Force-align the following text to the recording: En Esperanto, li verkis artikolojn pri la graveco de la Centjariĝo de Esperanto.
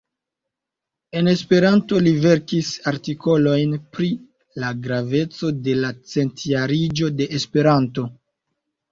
En 1.19 1.27
Esperanto, 1.31 1.97
li 2.05 2.13
verkis 2.21 2.69
artikolojn 2.91 3.75
pri 3.97 4.07
la 4.63 4.71
graveco 4.87 5.51
de 5.67 5.75
la 5.81 5.91
Centjariĝo 6.13 7.11
de 7.21 7.29
Esperanto. 7.41 8.07